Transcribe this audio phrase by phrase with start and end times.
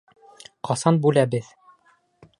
[0.69, 1.53] Ҡасан бүләбеҙ?